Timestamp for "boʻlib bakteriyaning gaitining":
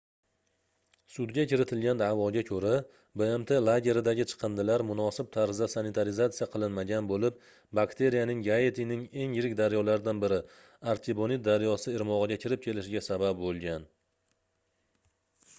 7.13-9.05